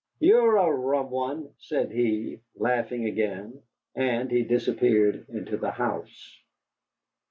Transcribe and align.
"You're 0.19 0.57
a 0.57 0.67
rum 0.71 1.11
one," 1.11 1.53
said 1.59 1.91
he, 1.91 2.39
laughing 2.55 3.05
again, 3.05 3.61
and 3.93 4.31
he 4.31 4.41
disappeared 4.41 5.27
into 5.29 5.57
the 5.57 5.69
house. 5.69 6.41